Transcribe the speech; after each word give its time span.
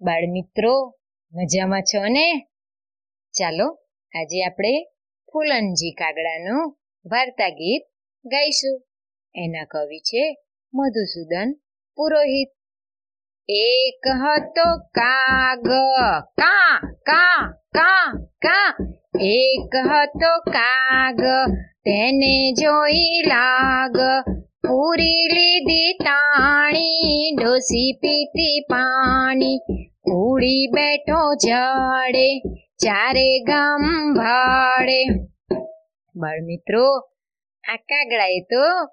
બાળમિત્રો 0.00 0.98
મજામાં 1.32 1.82
છો 1.82 2.08
ને? 2.08 2.48
ચાલો, 3.30 3.78
આજે 4.14 4.44
આપણે 4.44 4.84
ફૂલનજી 5.32 5.92
કાગડાનું 5.92 6.78
વાર્તા 7.10 7.48
ગીત 7.48 7.82
ગાઈશું. 8.24 8.82
એના 9.34 9.64
કવિ 9.64 9.98
છે 9.98 10.36
મધુસૂદન 10.74 11.52
પુરોહિત. 11.96 12.48
એક 13.48 14.08
હતો 14.08 14.78
કાગ, 14.78 15.68
કા 16.22 16.80
કા 17.06 17.52
કા 17.74 18.12
કા. 18.42 18.76
એક 19.20 19.76
હતો 19.76 20.50
કાગ, 20.50 21.20
તેને 21.70 22.52
જોઈ 22.52 23.22
લાગ 23.26 23.96
પૂરી 24.66 25.28
લીધી 25.34 25.92
તાણી 25.92 27.36
ડોસી 27.36 27.92
પીતી 27.92 28.60
પાણી. 28.60 29.58
પૂરી 29.86 30.66
બેઠો 30.66 31.34
ઝાડે 31.34 32.38
ચારે 32.76 33.38
ગામ 33.40 34.14
ભાડે. 34.14 35.04
બાળમિત્રો 36.16 36.98
આ 37.64 37.76
કાગડાએ 37.76 38.40
તો 38.40 38.84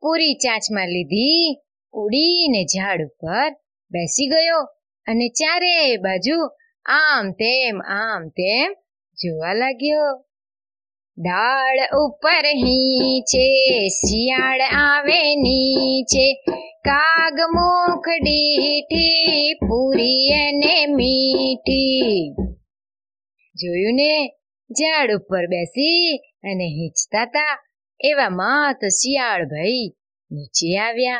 પૂરી 0.00 0.34
ચાંચમાં 0.34 0.88
લીધી, 0.88 1.60
ઉડીને 1.92 2.64
ઝાડ 2.64 3.00
ઉપર 3.02 3.50
બેસી 3.90 4.26
ગયો 4.26 4.62
અને 5.06 5.28
ચારે 5.28 5.96
બાજુ 5.96 6.38
આમ 6.84 7.32
તેમ 7.32 7.80
આમ 7.80 8.28
તેમ 8.28 8.72
જોવા 9.18 9.52
લાગ્યો. 9.52 10.24
ડાળ 11.20 12.06
ઉપર 12.06 12.44
છે 13.22 13.88
શિયાળ 13.88 14.60
આવે 14.60 15.36
નીચે. 15.36 16.32
કાગ 16.84 17.38
મુખ 17.54 18.08
ડીઠી 18.22 19.54
પૂરી 19.54 20.28
અને 20.28 20.86
મીઠી. 20.86 22.34
જોયું 23.54 23.94
ને? 23.94 24.36
ઝાડ 24.70 25.10
ઉપર 25.12 25.46
બેસી 25.46 26.16
અને 26.18 26.64
હિંચતા 26.64 27.22
હતા 27.22 27.64
એવામાં 28.04 28.74
તો 28.74 28.88
શિયાળ 28.88 29.44
ભાઈ 29.44 29.96
નીચે 30.30 30.78
આવ્યા 30.78 31.16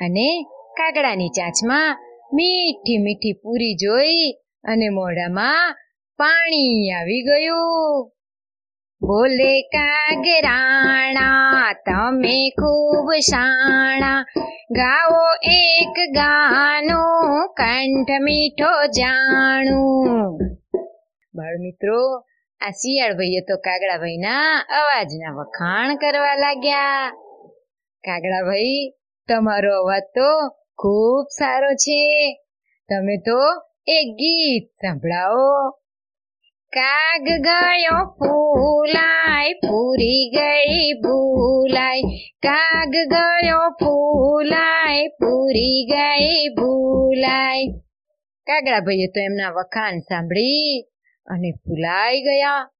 અને 0.00 0.42
કાગડાની 0.76 1.28
ચાંચમાં 1.28 1.98
મીઠી 2.34 2.98
મીઠી 2.98 3.32
પૂરી 3.32 3.74
જોઈ 3.74 4.32
અને 4.64 4.88
મોઢામાં 4.88 5.76
પાણી 6.16 6.90
આવી 6.90 7.22
ગયું. 7.22 8.12
બોલે 9.02 9.62
કાગરાણા 9.62 11.72
તમે 11.72 12.50
ખૂબ 12.50 13.12
શાણા. 13.12 14.24
ગાઓ 14.70 15.34
એક 15.42 16.14
ગાનું, 16.14 17.54
કંઠ 17.54 18.20
મીઠો 18.20 18.86
જાણું. 18.86 20.38
બાળ 21.34 21.58
મિત્રો, 21.58 22.26
આ 22.60 22.70
શિયાળ 22.70 23.12
ભાઈએ 23.12 23.40
તો 23.40 23.56
કાગડાભાઈના 23.56 24.66
અવાજના 24.80 25.32
વખાણ 25.32 25.96
કરવા 25.96 26.34
લાગ્યા. 26.34 27.12
કાગડાભાઈ 28.04 28.94
તમારો 29.28 29.82
અવાજ 29.82 30.02
તો 30.02 30.56
ખૂબ 30.78 31.26
સારો 31.38 31.74
છે. 31.74 32.40
તમે 32.88 33.16
તો 33.16 33.38
એક 33.86 34.14
ગીત 34.14 34.68
સંભળાવો 34.68 35.82
કાગ 36.72 37.22
ગયો 37.22 38.14
ફૂલાય, 38.18 39.52
પૂરી 39.52 40.30
ગઈ 40.30 40.92
ભૂલાય. 40.92 42.00
કાગ 42.42 42.90
ગયો 42.90 43.70
ફૂલાય, 43.70 45.06
પૂરી 45.08 45.84
ગઈ 45.84 46.48
ભૂલાય. 46.48 47.66
કાગડા 48.46 48.80
ભાઈએ 48.80 49.06
તો 49.06 49.20
એમના 49.20 49.50
વખાણ 49.50 49.98
સાંભળી 49.98 50.80
અને 51.26 51.50
ફૂલાઈ 51.50 52.20
ગયા. 52.20 52.70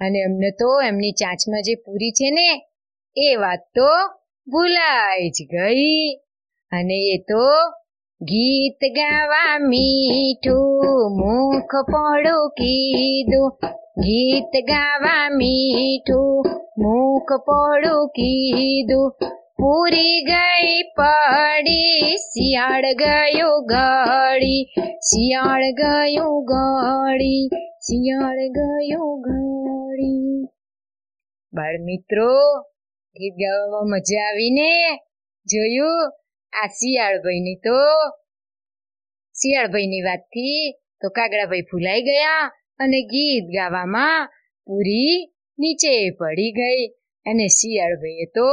અને 0.00 0.18
એમને 0.18 0.50
તો 0.50 0.82
એમની 0.82 1.12
ચાંચમાં 1.12 1.62
જે 1.62 1.74
પૂરી 1.74 2.10
છે 2.10 2.30
ને, 2.30 2.66
એ 3.16 3.36
વાત 3.36 3.58
તો 3.74 4.06
ભૂલાઈ 4.46 5.30
જ 5.30 5.42
ગઈ. 5.52 6.14
અને 6.72 6.94
એ 6.94 7.18
તો 7.18 7.40
ગીત 8.22 8.78
ગાવા 8.92 9.58
મીઠું, 9.58 11.12
મુખ 11.16 11.90
પડો 11.92 12.48
કીધું. 12.48 13.58
ગીત 13.98 14.64
ગાવા 14.64 15.28
મીઠું, 15.28 16.44
મુખ 16.78 17.32
પડો 17.46 18.06
કીધું. 18.06 19.16
પૂરી 19.58 20.24
ગઈ 20.24 20.82
પડી, 20.82 22.16
શિયાળ 22.16 22.82
ગયો 22.82 23.60
ગળી 23.60 24.64
શિયાળ 24.98 25.62
ગયો 25.62 26.40
ગળી 26.40 27.48
શિયાળ 27.78 28.36
ગયો 28.36 29.16
ગળી 29.16 30.48
બાળ 31.54 31.78
મિત્રો, 31.84 32.62
ગીત 33.16 33.34
ગાવામાં 33.34 33.88
મજા 33.88 34.30
આવીને 34.30 34.96
જોયું? 35.46 36.12
આ 36.52 36.68
શિયાળભાઈની 36.78 37.58
તો 37.66 37.78
શિયાળભાઈની 39.34 40.02
વાતથી 40.02 40.62
તો 41.00 41.10
કાગડાભાઈ 41.10 41.68
ફૂલાઈ 41.70 42.02
ગયા 42.02 42.44
અને 42.78 43.00
ગીત 43.02 43.46
ગાવામાં 43.56 44.30
પૂરી 44.66 45.16
નીચે 45.58 45.94
પડી 46.18 46.52
ગઈ 46.52 46.82
અને 47.26 47.46
શિયાળભાઈએ 47.58 48.26
તો 48.36 48.48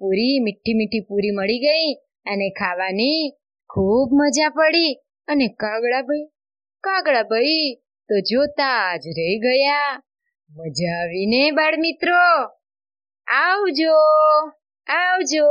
પૂરી 0.00 0.36
મીઠી 0.40 0.74
મીઠી 0.74 1.06
પૂરી 1.08 1.30
મળી 1.30 1.64
ગઈ 1.66 1.88
અને 2.26 2.48
ખાવાની 2.50 3.22
ખૂબ 3.70 4.08
મજા 4.12 4.50
પડી 4.50 4.92
અને 5.28 5.46
કાગડાભાઈ 5.62 6.26
કાગડાભાઈ 6.84 7.68
તો 8.10 8.16
જોતા 8.20 8.98
જ 9.02 9.04
રહી 9.18 9.38
ગયા. 9.38 9.92
મજા 10.50 10.98
આવીને 11.00 11.42
બાળ 11.52 11.76
મિત્રો 11.76 12.24
આવજો 13.26 13.96
આવજો. 14.86 15.48